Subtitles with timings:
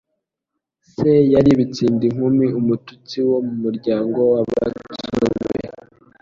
[0.93, 5.63] Se yari Bitsindinkumi, umututsi wo mu muryango wa Batsobe